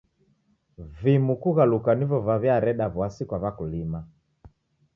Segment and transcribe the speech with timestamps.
[1.01, 3.99] Vimu kughaluka nivo vaw'iareda w'asi kwa w'akulima.